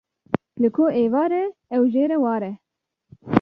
Li 0.61 0.69
ku 0.75 0.83
êvar 1.01 1.31
e 1.41 1.43
ew 1.75 1.83
jê 1.93 2.03
re 2.11 2.17
war 2.23 2.43
e. 2.49 2.51